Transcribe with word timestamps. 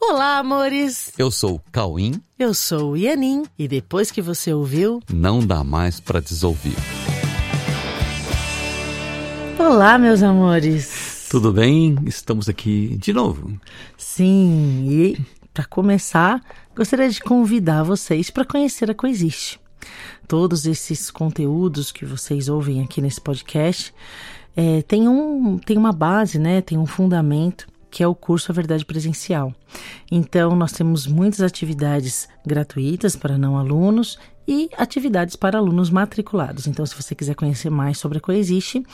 Olá, 0.00 0.38
amores! 0.38 1.12
Eu 1.18 1.30
sou 1.30 1.56
o 1.56 1.60
Cauim. 1.70 2.20
Eu 2.38 2.54
sou 2.54 2.92
o 2.92 2.96
Ianin. 2.96 3.44
E 3.58 3.68
depois 3.68 4.10
que 4.10 4.22
você 4.22 4.52
ouviu, 4.52 5.00
Não 5.12 5.40
dá 5.44 5.62
mais 5.62 6.00
para 6.00 6.20
desouvir. 6.20 6.74
olá, 9.58 9.98
meus 9.98 10.22
amores! 10.22 11.28
Tudo 11.30 11.52
bem? 11.52 11.96
Estamos 12.06 12.48
aqui 12.48 12.96
de 12.98 13.12
novo. 13.12 13.52
Sim, 13.96 14.86
e 14.90 15.18
para 15.54 15.64
começar, 15.64 16.42
gostaria 16.74 17.08
de 17.08 17.20
convidar 17.20 17.82
vocês 17.84 18.30
para 18.30 18.44
conhecer 18.44 18.90
a 18.90 18.94
Coexiste. 18.94 19.60
Todos 20.26 20.66
esses 20.66 21.10
conteúdos 21.10 21.92
que 21.92 22.04
vocês 22.04 22.48
ouvem 22.48 22.82
aqui 22.82 23.00
nesse 23.00 23.20
podcast 23.20 23.94
é, 24.56 24.82
tem, 24.82 25.06
um, 25.08 25.58
tem 25.58 25.76
uma 25.78 25.92
base, 25.92 26.38
né? 26.38 26.60
Tem 26.62 26.76
um 26.78 26.86
fundamento 26.86 27.68
que 27.90 28.02
é 28.02 28.06
o 28.06 28.14
curso 28.14 28.52
A 28.52 28.54
Verdade 28.54 28.84
Presencial. 28.84 29.54
Então, 30.10 30.54
nós 30.54 30.72
temos 30.72 31.06
muitas 31.06 31.40
atividades 31.40 32.28
gratuitas 32.46 33.16
para 33.16 33.36
não 33.36 33.56
alunos 33.56 34.18
e 34.46 34.68
atividades 34.76 35.36
para 35.36 35.58
alunos 35.58 35.90
matriculados. 35.90 36.66
Então, 36.66 36.84
se 36.84 36.94
você 36.94 37.14
quiser 37.14 37.34
conhecer 37.34 37.70
mais 37.70 37.98
sobre 37.98 38.18
a 38.18 38.20
Coexiste, 38.20 38.84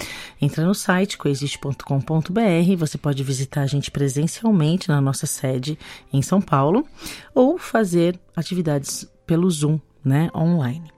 entra 0.41 0.65
no 0.67 0.75
site 0.75 1.17
coexiste.com.br. 1.17 2.77
Você 2.79 2.99
pode 2.99 3.23
visitar 3.23 3.63
a 3.63 3.67
gente 3.67 3.91
presencialmente 3.91 4.89
na 4.89 5.01
nossa 5.01 5.27
sede 5.27 5.79
em 6.13 6.21
São 6.21 6.41
Paulo 6.41 6.87
ou 7.35 7.59
fazer 7.59 8.19
atividades 8.35 9.09
pelo 9.27 9.51
Zoom, 9.51 9.81
né, 10.05 10.31
online. 10.35 10.91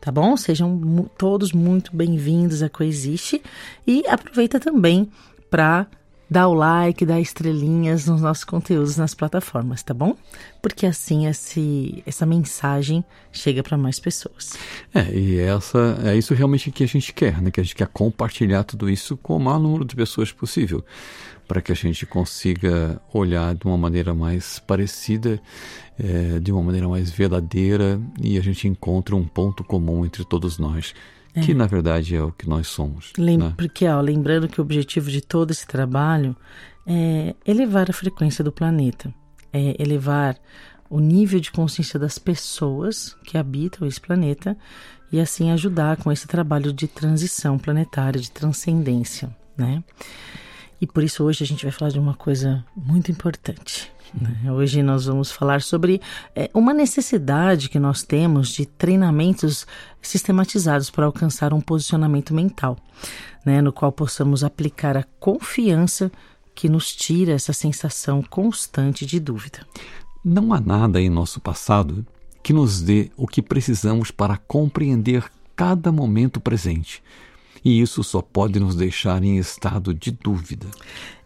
Tá 0.00 0.12
bom? 0.12 0.36
Sejam 0.36 1.10
todos 1.18 1.52
muito 1.52 1.94
bem-vindos 1.94 2.62
a 2.62 2.68
Coexiste 2.68 3.42
e 3.86 4.06
aproveita 4.06 4.60
também 4.60 5.10
para 5.50 5.86
dar 6.28 6.48
o 6.48 6.54
like, 6.54 7.06
dar 7.06 7.20
estrelinhas 7.20 8.06
nos 8.06 8.20
nossos 8.20 8.44
conteúdos 8.44 8.96
nas 8.96 9.14
plataformas, 9.14 9.82
tá 9.82 9.94
bom? 9.94 10.16
Porque 10.60 10.84
assim 10.84 11.26
esse, 11.26 12.02
essa 12.04 12.26
mensagem 12.26 13.04
chega 13.32 13.62
para 13.62 13.78
mais 13.78 14.00
pessoas. 14.00 14.56
É, 14.92 15.14
e 15.14 15.38
essa 15.38 15.98
é 16.04 16.16
isso 16.16 16.34
realmente 16.34 16.70
que 16.70 16.82
a 16.82 16.88
gente 16.88 17.12
quer, 17.12 17.40
né? 17.40 17.50
Que 17.50 17.60
a 17.60 17.62
gente 17.62 17.76
quer 17.76 17.86
compartilhar 17.86 18.64
tudo 18.64 18.90
isso 18.90 19.16
com 19.16 19.36
o 19.36 19.40
maior 19.40 19.60
número 19.60 19.84
de 19.84 19.94
pessoas 19.94 20.32
possível, 20.32 20.84
para 21.46 21.62
que 21.62 21.70
a 21.70 21.76
gente 21.76 22.04
consiga 22.04 23.00
olhar 23.12 23.54
de 23.54 23.64
uma 23.64 23.76
maneira 23.76 24.12
mais 24.12 24.58
parecida, 24.58 25.40
é, 25.98 26.40
de 26.40 26.50
uma 26.50 26.62
maneira 26.62 26.88
mais 26.88 27.08
verdadeira 27.08 28.00
e 28.20 28.36
a 28.36 28.42
gente 28.42 28.66
encontre 28.66 29.14
um 29.14 29.24
ponto 29.24 29.62
comum 29.62 30.04
entre 30.04 30.24
todos 30.24 30.58
nós, 30.58 30.92
que 31.42 31.54
na 31.54 31.66
verdade 31.66 32.16
é 32.16 32.22
o 32.22 32.32
que 32.32 32.48
nós 32.48 32.66
somos. 32.68 33.12
Lem 33.18 33.38
né? 33.38 33.54
Porque, 33.56 33.86
ó, 33.86 34.00
lembrando 34.00 34.48
que 34.48 34.60
o 34.60 34.64
objetivo 34.64 35.10
de 35.10 35.20
todo 35.20 35.50
esse 35.50 35.66
trabalho 35.66 36.36
é 36.86 37.34
elevar 37.44 37.90
a 37.90 37.92
frequência 37.92 38.42
do 38.42 38.52
planeta, 38.52 39.12
é 39.52 39.80
elevar 39.80 40.36
o 40.88 41.00
nível 41.00 41.40
de 41.40 41.50
consciência 41.50 41.98
das 41.98 42.18
pessoas 42.18 43.16
que 43.24 43.36
habitam 43.36 43.86
esse 43.86 44.00
planeta 44.00 44.56
e 45.10 45.20
assim 45.20 45.50
ajudar 45.50 45.96
com 45.96 46.10
esse 46.10 46.26
trabalho 46.26 46.72
de 46.72 46.86
transição 46.86 47.58
planetária, 47.58 48.20
de 48.20 48.30
transcendência, 48.30 49.34
né? 49.56 49.82
E 50.80 50.86
por 50.86 51.02
isso 51.02 51.24
hoje 51.24 51.42
a 51.42 51.46
gente 51.46 51.64
vai 51.64 51.72
falar 51.72 51.90
de 51.90 51.98
uma 51.98 52.14
coisa 52.14 52.64
muito 52.76 53.10
importante. 53.10 53.90
Né? 54.14 54.52
Hoje 54.52 54.82
nós 54.82 55.06
vamos 55.06 55.30
falar 55.30 55.62
sobre 55.62 56.00
é, 56.34 56.50
uma 56.54 56.72
necessidade 56.72 57.68
que 57.68 57.78
nós 57.78 58.02
temos 58.02 58.50
de 58.50 58.66
treinamentos 58.66 59.66
sistematizados 60.00 60.90
para 60.90 61.06
alcançar 61.06 61.52
um 61.52 61.60
posicionamento 61.60 62.34
mental, 62.34 62.76
né? 63.44 63.60
no 63.60 63.72
qual 63.72 63.92
possamos 63.92 64.44
aplicar 64.44 64.96
a 64.96 65.04
confiança 65.18 66.10
que 66.54 66.68
nos 66.68 66.94
tira 66.94 67.32
essa 67.32 67.52
sensação 67.52 68.22
constante 68.22 69.04
de 69.04 69.20
dúvida. 69.20 69.66
Não 70.24 70.52
há 70.52 70.60
nada 70.60 71.00
em 71.00 71.10
nosso 71.10 71.40
passado 71.40 72.04
que 72.42 72.52
nos 72.52 72.80
dê 72.80 73.10
o 73.16 73.26
que 73.26 73.42
precisamos 73.42 74.10
para 74.10 74.36
compreender 74.36 75.24
cada 75.54 75.90
momento 75.90 76.40
presente. 76.40 77.02
E 77.64 77.80
isso 77.80 78.04
só 78.04 78.22
pode 78.22 78.60
nos 78.60 78.76
deixar 78.76 79.24
em 79.24 79.38
estado 79.38 79.92
de 79.92 80.12
dúvida. 80.12 80.68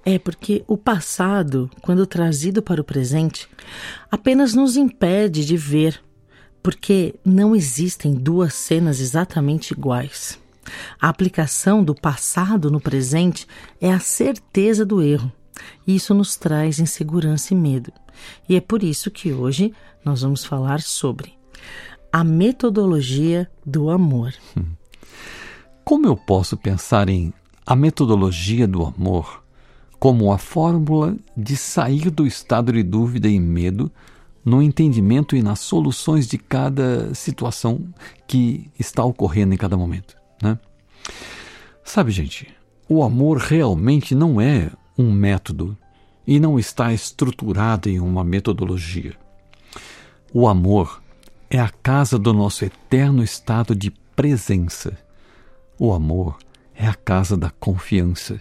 É 0.05 0.19
porque 0.19 0.65
o 0.66 0.77
passado, 0.77 1.71
quando 1.83 2.06
trazido 2.06 2.62
para 2.62 2.81
o 2.81 2.84
presente, 2.84 3.49
apenas 4.11 4.55
nos 4.55 4.77
impede 4.77 5.44
de 5.44 5.56
ver, 5.56 6.03
porque 6.62 7.15
não 7.25 7.55
existem 7.55 8.15
duas 8.15 8.55
cenas 8.55 9.00
exatamente 9.00 9.72
iguais. 9.72 10.39
A 11.00 11.09
aplicação 11.09 11.83
do 11.83 11.94
passado 11.94 12.71
no 12.71 12.81
presente 12.81 13.47
é 13.81 13.93
a 13.93 14.00
certeza 14.00 14.84
do 14.84 15.03
erro. 15.03 15.31
Isso 15.87 16.15
nos 16.15 16.37
traz 16.37 16.78
insegurança 16.78 17.53
e 17.53 17.56
medo. 17.56 17.93
E 18.49 18.56
é 18.56 18.60
por 18.60 18.83
isso 18.83 19.10
que 19.10 19.33
hoje 19.33 19.75
nós 20.05 20.22
vamos 20.22 20.44
falar 20.44 20.81
sobre 20.81 21.34
a 22.12 22.25
metodologia 22.25 23.50
do 23.65 23.91
amor. 23.91 24.33
Como 25.84 26.06
eu 26.06 26.16
posso 26.16 26.56
pensar 26.56 27.09
em 27.09 27.33
a 27.66 27.77
metodologia 27.77 28.66
do 28.66 28.84
amor 28.84 29.40
como 30.00 30.33
a 30.33 30.38
fórmula 30.38 31.15
de 31.37 31.55
sair 31.56 32.09
do 32.11 32.27
estado 32.27 32.72
de 32.72 32.83
dúvida 32.83 33.28
e 33.28 33.38
medo 33.38 33.93
no 34.43 34.62
entendimento 34.62 35.37
e 35.37 35.43
nas 35.43 35.61
soluções 35.61 36.27
de 36.27 36.38
cada 36.38 37.15
situação 37.15 37.87
que 38.27 38.71
está 38.78 39.05
ocorrendo 39.05 39.53
em 39.53 39.59
cada 39.59 39.77
momento, 39.77 40.16
né? 40.43 40.59
Sabe, 41.84 42.10
gente, 42.10 42.49
o 42.89 43.03
amor 43.03 43.37
realmente 43.37 44.15
não 44.15 44.41
é 44.41 44.71
um 44.97 45.12
método 45.12 45.77
e 46.27 46.41
não 46.41 46.59
está 46.59 46.94
estruturado 46.94 47.91
em 47.91 48.00
uma 48.00 48.25
metodologia. 48.25 49.15
O 50.33 50.49
amor 50.49 51.03
é 51.50 51.59
a 51.59 51.69
casa 51.69 52.19
do 52.19 52.33
nosso 52.33 52.65
eterno 52.65 53.22
estado 53.22 53.75
de 53.75 53.91
presença. 54.16 54.97
O 55.78 55.93
amor 55.93 56.39
é 56.75 56.87
a 56.87 56.94
casa 56.94 57.37
da 57.37 57.50
confiança, 57.50 58.41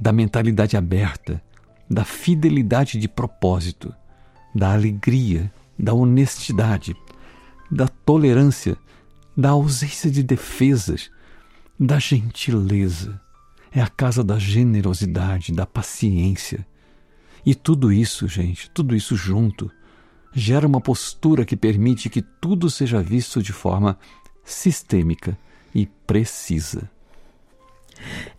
da 0.00 0.12
mentalidade 0.12 0.76
aberta, 0.76 1.42
da 1.88 2.04
fidelidade 2.04 2.98
de 2.98 3.06
propósito, 3.06 3.94
da 4.54 4.72
alegria, 4.72 5.52
da 5.78 5.92
honestidade, 5.92 6.96
da 7.70 7.86
tolerância, 7.86 8.76
da 9.36 9.50
ausência 9.50 10.10
de 10.10 10.22
defesas, 10.22 11.10
da 11.78 11.98
gentileza. 11.98 13.20
É 13.72 13.80
a 13.80 13.88
casa 13.88 14.24
da 14.24 14.38
generosidade, 14.38 15.52
da 15.52 15.66
paciência. 15.66 16.66
E 17.44 17.54
tudo 17.54 17.92
isso, 17.92 18.26
gente, 18.26 18.70
tudo 18.70 18.96
isso 18.96 19.14
junto, 19.14 19.70
gera 20.32 20.66
uma 20.66 20.80
postura 20.80 21.44
que 21.44 21.56
permite 21.56 22.08
que 22.08 22.22
tudo 22.22 22.70
seja 22.70 23.02
visto 23.02 23.42
de 23.42 23.52
forma 23.52 23.98
sistêmica 24.44 25.38
e 25.74 25.86
precisa. 25.86 26.90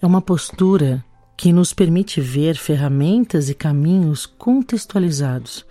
É 0.01 0.05
uma 0.05 0.21
postura 0.21 1.03
que 1.41 1.51
nos 1.51 1.73
permite 1.73 2.21
ver 2.21 2.55
ferramentas 2.55 3.49
e 3.49 3.55
caminhos 3.55 4.27
contextualizados, 4.27 5.65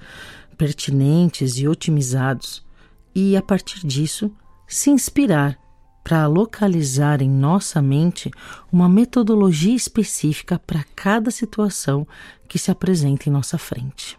pertinentes 0.58 1.58
e 1.58 1.68
otimizados, 1.68 2.66
e 3.14 3.36
a 3.36 3.40
partir 3.40 3.86
disso 3.86 4.32
se 4.66 4.90
inspirar 4.90 5.56
para 6.02 6.26
localizar 6.26 7.22
em 7.22 7.30
nossa 7.30 7.80
mente 7.80 8.32
uma 8.72 8.88
metodologia 8.88 9.76
específica 9.76 10.58
para 10.58 10.82
cada 10.96 11.30
situação 11.30 12.04
que 12.48 12.58
se 12.58 12.72
apresenta 12.72 13.28
em 13.28 13.32
nossa 13.32 13.56
frente. 13.56 14.18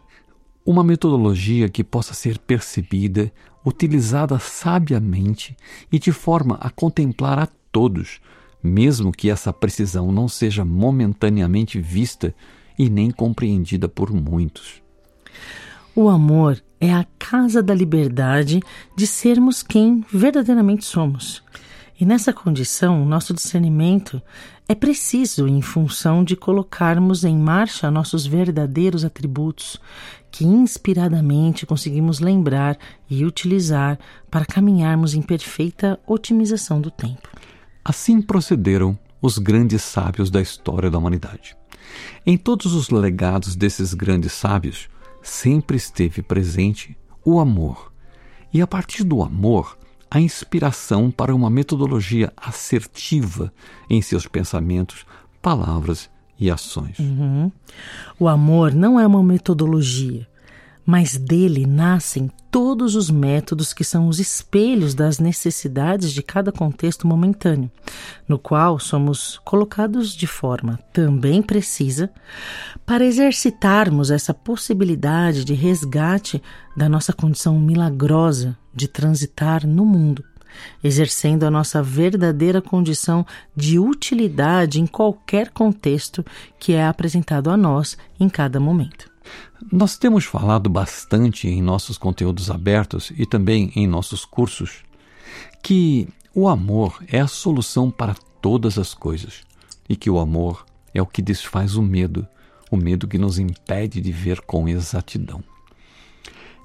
Uma 0.66 0.86
metodologia 0.86 1.68
que 1.68 1.84
possa 1.84 2.14
ser 2.14 2.40
percebida, 2.40 3.30
utilizada 3.66 4.40
sabiamente 4.40 5.58
e 5.92 6.00
de 6.00 6.14
forma 6.14 6.56
a 6.62 6.70
contemplar 6.70 7.40
a 7.40 7.48
todos, 7.74 8.22
mesmo 8.64 9.12
que 9.12 9.30
essa 9.30 9.52
precisão 9.52 10.12
não 10.12 10.28
seja 10.28 10.64
momentaneamente 10.64 11.80
vista 11.80 12.34
e 12.78 12.90
nem 12.90 13.12
compreendida 13.12 13.88
por 13.88 14.12
muitos. 14.12 14.82
O 15.96 16.08
amor 16.08 16.62
é 16.80 16.94
a 16.94 17.06
casa 17.20 17.62
da 17.62 17.74
liberdade 17.74 18.60
de 18.96 19.06
sermos 19.06 19.62
quem 19.62 20.04
verdadeiramente 20.12 20.86
somos. 20.86 21.44
E 22.00 22.06
nessa 22.06 22.34
condição, 22.34 23.06
nosso 23.06 23.34
discernimento 23.34 24.20
é 24.68 24.74
preciso 24.74 25.48
em 25.48 25.62
função 25.62 26.24
de 26.24 26.36
colocarmos 26.36 27.24
em 27.24 27.38
marcha 27.38 27.92
nossos 27.92 28.26
verdadeiros 28.26 29.06
atributos, 29.06 29.78
que 30.32 30.46
inspiradamente 30.46 31.66
conseguimos 31.66 32.20
lembrar 32.20 32.78
e 33.10 33.24
utilizar 33.26 34.00
para 34.32 34.46
caminharmos 34.46 35.14
em 35.14 35.22
perfeita 35.22 36.00
otimização 36.08 36.82
do 36.82 36.90
tempo. 36.90 37.30
Assim 37.84 38.22
procederam 38.22 38.98
os 39.22 39.38
grandes 39.38 39.82
sábios 39.82 40.30
da 40.30 40.42
história 40.42 40.90
da 40.90 40.98
humanidade. 40.98 41.56
Em 42.26 42.38
todos 42.38 42.74
os 42.74 42.90
legados 42.90 43.56
desses 43.56 43.94
grandes 43.94 44.34
sábios, 44.34 44.90
sempre 45.22 45.78
esteve 45.78 46.22
presente 46.22 46.98
o 47.24 47.40
amor. 47.40 47.92
E 48.54 48.62
a 48.62 48.68
partir 48.68 49.04
do 49.04 49.22
amor, 49.22 49.78
a 50.10 50.20
inspiração 50.20 51.10
para 51.10 51.34
uma 51.34 51.50
metodologia 51.50 52.34
assertiva 52.36 53.54
em 53.90 54.02
seus 54.02 54.28
pensamentos, 54.28 55.06
palavras 55.42 56.10
e 56.38 56.50
ações. 56.50 57.00
Uhum. 57.00 57.52
O 58.20 58.28
amor 58.28 58.74
não 58.74 59.00
é 59.00 59.06
uma 59.06 59.24
metodologia, 59.24 60.28
mas 60.86 61.18
dele 61.18 61.66
nascem 61.66 62.30
todos 62.50 62.96
os 62.96 63.10
métodos 63.10 63.74
que 63.74 63.84
são 63.84 64.08
os 64.08 64.20
espelhos 64.20 64.94
das 64.94 65.20
necessidades 65.20 66.12
de 66.12 66.22
cada 66.22 66.52
contexto 66.52 67.08
momentâneo, 67.08 67.72
no 68.28 68.38
qual 68.38 68.78
somos 68.78 69.40
colocados 69.46 70.14
de 70.14 70.28
forma 70.28 70.80
também 70.92 71.42
precisa 71.42 72.10
para 72.86 73.06
exercitarmos 73.06 74.12
essa 74.12 74.34
possibilidade 74.34 75.46
de 75.46 75.54
resgate 75.54 76.42
da 76.76 76.90
nossa 76.90 77.14
condição 77.14 77.58
milagrosa 77.60 78.58
de 78.74 78.88
transitar 78.88 79.66
no 79.66 79.86
mundo, 79.86 80.24
exercendo 80.84 81.44
a 81.44 81.52
nossa 81.52 81.82
verdadeira 81.82 82.62
condição 82.62 83.26
de 83.56 83.80
utilidade 83.80 84.82
em 84.82 84.88
qualquer 84.88 85.52
contexto 85.52 86.26
que 86.60 86.74
é 86.74 86.86
apresentado 86.86 87.50
a 87.50 87.56
nós 87.56 87.98
em 88.20 88.28
cada 88.28 88.60
momento. 88.60 89.11
Nós 89.72 89.98
temos 89.98 90.26
falado 90.26 90.70
bastante 90.70 91.48
em 91.48 91.62
nossos 91.62 91.98
conteúdos 91.98 92.50
abertos 92.50 93.12
e 93.16 93.26
também 93.26 93.72
em 93.76 93.88
nossos 93.88 94.26
cursos 94.26 94.84
que 95.62 96.08
o 96.34 96.48
amor 96.48 97.04
é 97.08 97.20
a 97.20 97.28
solução 97.28 97.92
para 97.92 98.16
todas 98.42 98.78
as 98.78 98.94
coisas 98.94 99.42
e 99.88 99.96
que 99.96 100.10
o 100.10 100.20
amor 100.20 100.66
é 100.94 101.02
o 101.02 101.06
que 101.06 101.22
desfaz 101.22 101.76
o 101.76 101.82
medo, 101.82 102.28
o 102.70 102.78
medo 102.78 103.08
que 103.08 103.18
nos 103.18 103.38
impede 103.38 104.02
de 104.02 104.12
ver 104.12 104.42
com 104.42 104.68
exatidão. 104.68 105.44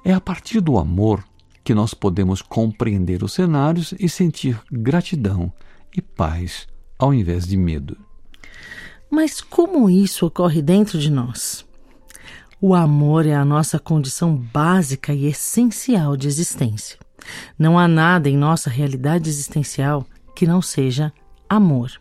É 0.03 0.13
a 0.13 0.21
partir 0.21 0.61
do 0.61 0.77
amor 0.77 1.23
que 1.63 1.73
nós 1.73 1.93
podemos 1.93 2.41
compreender 2.41 3.23
os 3.23 3.33
cenários 3.33 3.93
e 3.99 4.07
sentir 4.07 4.57
gratidão 4.71 5.51
e 5.95 6.01
paz 6.01 6.67
ao 6.97 7.13
invés 7.13 7.45
de 7.45 7.57
medo. 7.57 7.97
Mas 9.09 9.41
como 9.41 9.89
isso 9.89 10.25
ocorre 10.25 10.61
dentro 10.61 10.97
de 10.97 11.11
nós? 11.11 11.66
O 12.59 12.73
amor 12.73 13.27
é 13.27 13.35
a 13.35 13.45
nossa 13.45 13.77
condição 13.77 14.35
básica 14.35 15.13
e 15.13 15.27
essencial 15.27 16.17
de 16.17 16.27
existência. 16.27 16.97
Não 17.57 17.77
há 17.77 17.87
nada 17.87 18.27
em 18.27 18.35
nossa 18.35 18.67
realidade 18.67 19.29
existencial 19.29 20.07
que 20.35 20.47
não 20.47 20.59
seja 20.59 21.13
amor. 21.47 21.91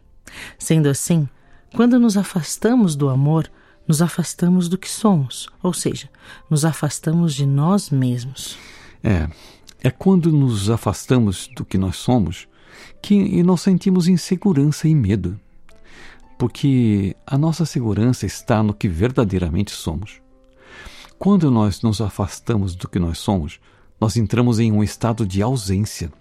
Sendo 0.59 0.89
assim, 0.89 1.29
quando 1.75 2.01
nos 2.01 2.17
afastamos 2.17 2.97
do 2.97 3.11
amor, 3.11 3.51
nos 3.87 4.01
afastamos 4.01 4.67
do 4.67 4.79
que 4.79 4.91
somos, 4.91 5.47
ou 5.63 5.75
seja, 5.75 6.09
nos 6.49 6.65
afastamos 6.65 7.35
de 7.35 7.45
nós 7.45 7.91
mesmos. 7.91 8.57
É, 9.05 9.29
é 9.83 9.91
quando 9.91 10.33
nos 10.33 10.71
afastamos 10.71 11.51
do 11.55 11.67
que 11.67 11.77
nós 11.77 11.97
somos 11.97 12.49
que 13.03 13.43
nós 13.43 13.61
sentimos 13.61 14.09
insegurança 14.09 14.89
e 14.89 14.95
medo, 14.95 15.39
porque 16.39 17.15
a 17.27 17.37
nossa 17.37 17.65
segurança 17.65 18.25
está 18.25 18.63
no 18.63 18.75
que 18.75 18.89
verdadeiramente 18.89 19.71
somos. 19.71 20.21
Quando 21.19 21.51
nós 21.51 21.83
nos 21.83 22.01
afastamos 22.01 22.75
do 22.75 22.89
que 22.89 22.99
nós 22.99 23.19
somos, 23.19 23.59
nós 24.01 24.17
entramos 24.17 24.59
em 24.59 24.71
um 24.71 24.83
estado 24.83 25.27
de 25.27 25.41
ausência. 25.43 26.13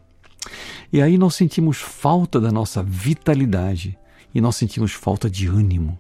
E 0.91 1.01
aí 1.01 1.17
nós 1.17 1.35
sentimos 1.35 1.77
falta 1.77 2.39
da 2.39 2.51
nossa 2.51 2.81
vitalidade 2.81 3.97
e 4.33 4.39
nós 4.39 4.55
sentimos 4.55 4.93
falta 4.93 5.29
de 5.29 5.47
ânimo, 5.47 5.99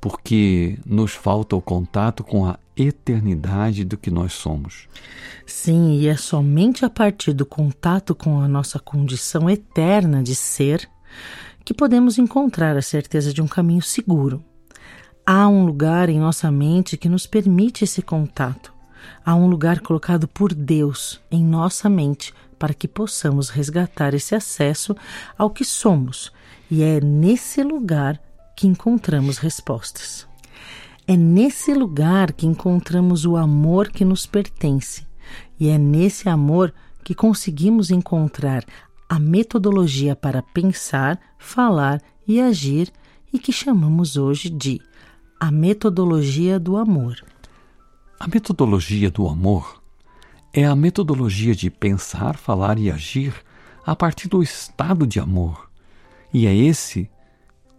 porque 0.00 0.78
nos 0.86 1.12
falta 1.12 1.56
o 1.56 1.62
contato 1.62 2.22
com 2.22 2.46
a 2.46 2.58
eternidade 2.76 3.84
do 3.84 3.96
que 3.96 4.10
nós 4.10 4.32
somos. 4.32 4.88
Sim, 5.44 5.98
e 5.98 6.06
é 6.06 6.16
somente 6.16 6.84
a 6.84 6.90
partir 6.90 7.32
do 7.32 7.46
contato 7.46 8.14
com 8.14 8.40
a 8.40 8.46
nossa 8.46 8.78
condição 8.78 9.50
eterna 9.50 10.22
de 10.22 10.34
ser 10.34 10.88
que 11.64 11.74
podemos 11.74 12.18
encontrar 12.18 12.76
a 12.76 12.82
certeza 12.82 13.32
de 13.32 13.42
um 13.42 13.48
caminho 13.48 13.82
seguro. 13.82 14.44
Há 15.30 15.46
um 15.46 15.66
lugar 15.66 16.08
em 16.08 16.18
nossa 16.18 16.50
mente 16.50 16.96
que 16.96 17.06
nos 17.06 17.26
permite 17.26 17.84
esse 17.84 18.00
contato. 18.00 18.72
Há 19.22 19.34
um 19.34 19.46
lugar 19.46 19.80
colocado 19.80 20.26
por 20.26 20.54
Deus 20.54 21.20
em 21.30 21.44
nossa 21.44 21.86
mente 21.86 22.32
para 22.58 22.72
que 22.72 22.88
possamos 22.88 23.50
resgatar 23.50 24.14
esse 24.14 24.34
acesso 24.34 24.96
ao 25.36 25.50
que 25.50 25.66
somos, 25.66 26.32
e 26.70 26.82
é 26.82 26.98
nesse 26.98 27.62
lugar 27.62 28.18
que 28.56 28.66
encontramos 28.66 29.36
respostas. 29.36 30.26
É 31.06 31.14
nesse 31.14 31.74
lugar 31.74 32.32
que 32.32 32.46
encontramos 32.46 33.26
o 33.26 33.36
amor 33.36 33.90
que 33.90 34.06
nos 34.06 34.24
pertence, 34.24 35.06
e 35.60 35.68
é 35.68 35.76
nesse 35.76 36.26
amor 36.26 36.72
que 37.04 37.14
conseguimos 37.14 37.90
encontrar 37.90 38.64
a 39.06 39.18
metodologia 39.18 40.16
para 40.16 40.40
pensar, 40.40 41.20
falar 41.38 42.00
e 42.26 42.40
agir 42.40 42.90
e 43.30 43.38
que 43.38 43.52
chamamos 43.52 44.16
hoje 44.16 44.48
de 44.48 44.80
a 45.40 45.52
metodologia 45.52 46.58
do 46.58 46.76
amor. 46.76 47.24
A 48.18 48.26
metodologia 48.26 49.08
do 49.08 49.28
amor 49.28 49.80
é 50.52 50.64
a 50.64 50.74
metodologia 50.74 51.54
de 51.54 51.70
pensar, 51.70 52.36
falar 52.36 52.76
e 52.76 52.90
agir 52.90 53.32
a 53.86 53.94
partir 53.94 54.28
do 54.28 54.42
estado 54.42 55.06
de 55.06 55.20
amor. 55.20 55.70
E 56.34 56.44
é 56.44 56.54
esse 56.54 57.08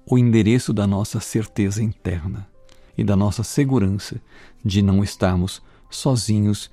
o 0.05 0.17
endereço 0.17 0.71
da 0.71 0.87
nossa 0.87 1.19
certeza 1.19 1.83
interna 1.83 2.47
e 2.97 3.03
da 3.03 3.15
nossa 3.15 3.43
segurança 3.43 4.21
de 4.63 4.81
não 4.81 5.03
estarmos 5.03 5.61
sozinhos 5.89 6.71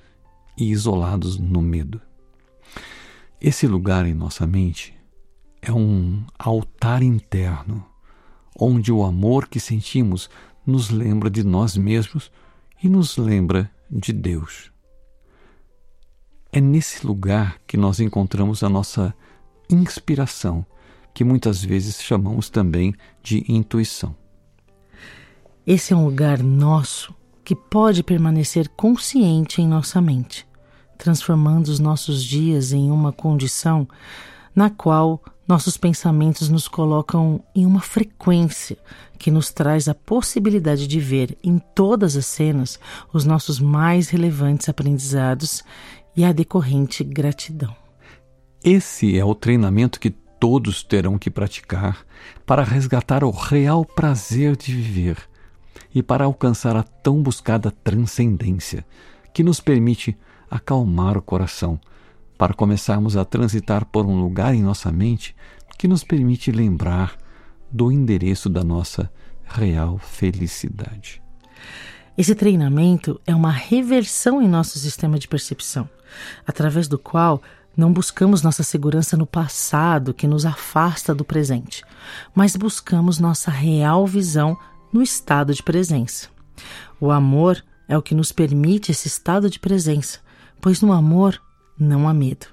e 0.57 0.71
isolados 0.71 1.37
no 1.37 1.61
medo. 1.61 1.99
Esse 3.41 3.67
lugar 3.67 4.05
em 4.05 4.13
nossa 4.13 4.47
mente 4.47 4.95
é 5.61 5.71
um 5.71 6.23
altar 6.39 7.03
interno 7.03 7.85
onde 8.59 8.91
o 8.91 9.03
amor 9.03 9.47
que 9.47 9.59
sentimos 9.59 10.29
nos 10.67 10.89
lembra 10.89 11.29
de 11.29 11.45
nós 11.45 11.77
mesmos 11.77 12.29
e 12.83 12.89
nos 12.89 13.15
lembra 13.15 13.71
de 13.89 14.11
Deus. 14.11 14.69
É 16.51 16.59
nesse 16.59 17.07
lugar 17.07 17.57
que 17.65 17.77
nós 17.77 18.01
encontramos 18.01 18.63
a 18.63 18.69
nossa 18.69 19.15
inspiração, 19.69 20.65
que 21.13 21.23
muitas 21.23 21.63
vezes 21.63 22.01
chamamos 22.01 22.49
também 22.49 22.93
de 23.23 23.45
intuição. 23.47 24.13
Esse 25.65 25.93
é 25.93 25.95
um 25.95 26.05
lugar 26.05 26.43
nosso 26.43 27.15
que 27.43 27.55
pode 27.55 28.03
permanecer 28.03 28.67
consciente 28.69 29.61
em 29.61 29.67
nossa 29.67 30.01
mente, 30.01 30.45
transformando 30.97 31.67
os 31.67 31.79
nossos 31.79 32.23
dias 32.23 32.73
em 32.73 32.91
uma 32.91 33.13
condição 33.13 33.87
na 34.57 34.71
qual 34.71 35.21
nossos 35.47 35.77
pensamentos 35.77 36.49
nos 36.49 36.67
colocam 36.67 37.43
em 37.53 37.63
uma 37.63 37.79
frequência 37.79 38.75
que 39.19 39.29
nos 39.29 39.51
traz 39.51 39.87
a 39.87 39.93
possibilidade 39.93 40.87
de 40.87 40.99
ver 40.99 41.37
em 41.43 41.59
todas 41.59 42.17
as 42.17 42.25
cenas 42.25 42.79
os 43.13 43.23
nossos 43.23 43.59
mais 43.59 44.09
relevantes 44.09 44.67
aprendizados 44.67 45.63
e 46.15 46.25
a 46.25 46.31
decorrente 46.31 47.03
gratidão. 47.03 47.75
Esse 48.63 49.15
é 49.15 49.23
o 49.23 49.35
treinamento 49.35 49.99
que 49.99 50.09
todos 50.09 50.81
terão 50.81 51.19
que 51.19 51.29
praticar 51.29 52.03
para 52.43 52.63
resgatar 52.63 53.23
o 53.23 53.29
real 53.29 53.85
prazer 53.85 54.55
de 54.55 54.73
viver 54.73 55.19
e 55.93 56.01
para 56.01 56.25
alcançar 56.25 56.75
a 56.75 56.81
tão 56.81 57.21
buscada 57.21 57.69
transcendência 57.69 58.83
que 59.31 59.43
nos 59.43 59.59
permite 59.59 60.17
acalmar 60.49 61.15
o 61.15 61.21
coração 61.21 61.79
para 62.37 62.53
começarmos 62.53 63.17
a 63.17 63.25
transitar 63.25 63.85
por 63.85 64.05
um 64.05 64.19
lugar 64.19 64.53
em 64.53 64.61
nossa 64.61 64.91
mente 64.91 65.35
que 65.77 65.87
nos 65.87 66.03
permite 66.03 66.51
lembrar 66.51 67.15
do 67.71 67.91
endereço 67.91 68.49
da 68.49 68.63
nossa 68.63 69.11
real 69.45 69.97
felicidade. 69.97 71.21
Esse 72.17 72.33
treinamento 72.33 73.21
é 73.25 73.35
uma 73.35 73.51
reversão 73.51 74.41
em 74.41 74.47
nosso 74.47 74.79
sistema 74.79 75.19
de 75.19 75.27
percepção, 75.27 75.87
através 76.45 76.87
do 76.87 76.97
qual 76.97 77.41
não 77.75 77.93
buscamos 77.93 78.41
nossa 78.41 78.63
segurança 78.63 79.15
no 79.15 79.27
passado 79.27 80.13
que 80.13 80.25
nos 80.25 80.45
afasta 80.45 81.13
do 81.13 81.23
presente, 81.23 81.83
mas 82.33 82.55
buscamos 82.55 83.19
nossa 83.19 83.51
real 83.51 84.07
visão 84.07 84.57
no 84.91 85.03
estado 85.03 85.53
de 85.53 85.61
presença. 85.61 86.29
O 86.99 87.11
amor 87.11 87.63
é 87.87 87.95
o 87.95 88.01
que 88.01 88.15
nos 88.15 88.31
permite 88.31 88.91
esse 88.91 89.07
estado 89.07 89.47
de 89.47 89.59
presença, 89.59 90.19
pois 90.59 90.81
no 90.81 90.91
amor 90.91 91.39
não 91.79 92.07
há 92.07 92.13
medo. 92.13 92.47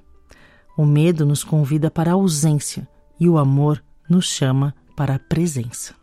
O 0.76 0.84
medo 0.84 1.24
nos 1.24 1.44
convida 1.44 1.90
para 1.90 2.10
a 2.10 2.14
ausência 2.14 2.88
e 3.18 3.28
o 3.28 3.38
amor 3.38 3.82
nos 4.08 4.26
chama 4.26 4.74
para 4.96 5.14
a 5.14 5.18
presença. 5.18 5.94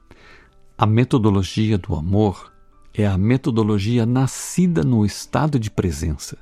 A 0.78 0.86
metodologia 0.86 1.78
do 1.78 1.94
amor 1.94 2.52
é 2.94 3.06
a 3.06 3.18
metodologia 3.18 4.06
nascida 4.06 4.84
no 4.84 5.06
estado 5.06 5.60
de 5.60 5.70
presença. 5.70 6.38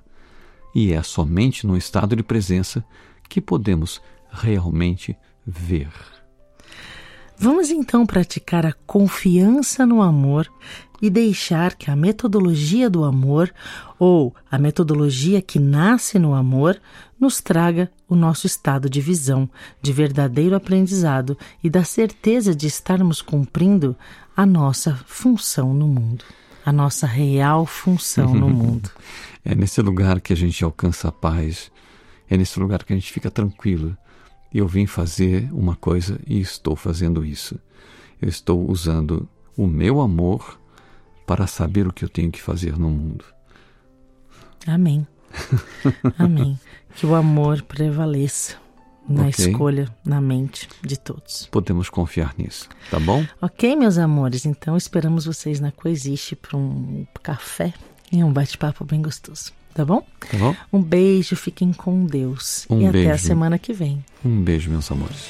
E 0.73 0.93
é 0.93 1.01
somente 1.03 1.65
no 1.65 1.75
estado 1.75 2.15
de 2.15 2.23
presença 2.23 2.83
que 3.27 3.41
podemos 3.41 4.01
realmente 4.31 5.17
ver. 5.45 5.91
Vamos 7.41 7.71
então 7.71 8.05
praticar 8.05 8.65
a 8.65 8.73
confiança 8.85 9.85
no 9.85 10.01
amor 10.01 10.51
e 11.01 11.09
deixar 11.09 11.75
que 11.75 11.89
a 11.89 11.95
metodologia 11.95 12.89
do 12.89 13.05
amor, 13.05 13.49
ou 13.97 14.35
a 14.51 14.57
metodologia 14.57 15.41
que 15.41 15.57
nasce 15.57 16.19
no 16.19 16.33
amor, 16.33 16.77
nos 17.17 17.39
traga 17.39 17.89
o 18.09 18.15
nosso 18.15 18.45
estado 18.45 18.89
de 18.89 18.99
visão, 18.99 19.49
de 19.81 19.93
verdadeiro 19.93 20.53
aprendizado 20.53 21.37
e 21.63 21.69
da 21.69 21.85
certeza 21.85 22.53
de 22.53 22.67
estarmos 22.67 23.21
cumprindo 23.21 23.95
a 24.35 24.45
nossa 24.45 24.99
função 25.07 25.73
no 25.73 25.87
mundo, 25.87 26.25
a 26.65 26.73
nossa 26.73 27.07
real 27.07 27.65
função 27.65 28.33
no 28.33 28.49
mundo. 28.51 28.91
É 29.45 29.55
nesse 29.55 29.81
lugar 29.81 30.19
que 30.19 30.33
a 30.33 30.35
gente 30.35 30.61
alcança 30.61 31.07
a 31.07 31.11
paz, 31.13 31.71
é 32.29 32.35
nesse 32.35 32.59
lugar 32.59 32.83
que 32.83 32.91
a 32.91 32.97
gente 32.97 33.13
fica 33.13 33.31
tranquilo. 33.31 33.97
Eu 34.53 34.67
vim 34.67 34.85
fazer 34.85 35.49
uma 35.53 35.75
coisa 35.75 36.19
e 36.25 36.39
estou 36.39 36.75
fazendo 36.75 37.23
isso. 37.25 37.59
Eu 38.21 38.27
estou 38.27 38.69
usando 38.69 39.27
o 39.55 39.67
meu 39.67 40.01
amor 40.01 40.59
para 41.25 41.45
saber 41.45 41.87
o 41.87 41.93
que 41.93 42.03
eu 42.03 42.09
tenho 42.09 42.31
que 42.31 42.41
fazer 42.41 42.77
no 42.77 42.89
mundo. 42.89 43.23
Amém. 44.65 45.05
Amém. 46.17 46.59
Que 46.95 47.05
o 47.05 47.13
amor 47.13 47.61
prevaleça 47.61 48.57
na 49.07 49.27
okay. 49.27 49.47
escolha, 49.47 49.87
na 50.05 50.21
mente 50.21 50.67
de 50.83 50.97
todos. 50.97 51.47
Podemos 51.51 51.89
confiar 51.89 52.33
nisso, 52.37 52.69
tá 52.89 52.99
bom? 52.99 53.25
Ok, 53.41 53.75
meus 53.75 53.97
amores. 53.97 54.45
Então 54.45 54.75
esperamos 54.75 55.25
vocês 55.25 55.59
na 55.59 55.71
Coexiste 55.71 56.35
para 56.35 56.57
um 56.57 57.05
café 57.21 57.73
e 58.11 58.23
um 58.23 58.31
bate-papo 58.31 58.83
bem 58.85 59.01
gostoso. 59.01 59.51
Tá 59.79 59.85
bom? 59.85 60.03
Tá 60.29 60.37
bom. 60.37 60.53
Um 60.73 60.83
beijo, 60.83 61.37
fiquem 61.37 61.71
com 61.71 62.05
Deus. 62.05 62.67
Um 62.69 62.81
e 62.81 62.91
beijo. 62.91 63.07
até 63.07 63.15
a 63.15 63.17
semana 63.17 63.57
que 63.57 63.71
vem. 63.71 64.03
Um 64.25 64.41
beijo, 64.41 64.69
meus 64.69 64.91
amores. 64.91 65.29